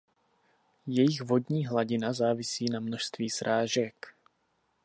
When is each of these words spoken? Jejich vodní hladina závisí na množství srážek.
Jejich 0.87 1.21
vodní 1.21 1.65
hladina 1.67 2.13
závisí 2.13 2.65
na 2.65 2.79
množství 2.79 3.29
srážek. 3.29 4.15